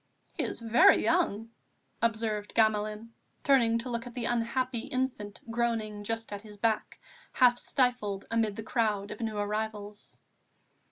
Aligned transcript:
"He 0.33 0.41
is 0.41 0.61
very 0.61 1.03
young," 1.03 1.51
observed 2.01 2.55
Gamelin, 2.55 3.11
turning 3.43 3.77
to 3.77 3.89
look 3.91 4.07
at 4.07 4.15
the 4.15 4.25
unhappy 4.25 4.79
infant 4.87 5.39
groaning 5.51 6.03
just 6.03 6.33
at 6.33 6.41
his 6.41 6.57
back, 6.57 6.99
half 7.33 7.59
stifled 7.59 8.25
amid 8.31 8.55
the 8.55 8.63
crowd 8.63 9.11
of 9.11 9.19
new 9.21 9.37
arrivals. 9.37 10.17